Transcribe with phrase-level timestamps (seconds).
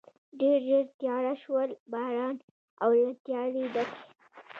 [0.39, 2.35] ډېر ژر تېاره شول، باران
[2.83, 3.99] او له تیارې ډکې.